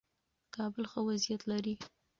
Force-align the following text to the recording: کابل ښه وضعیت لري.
کابل 0.55 0.83
ښه 0.91 0.99
وضعیت 1.07 1.41
لري. 1.51 1.73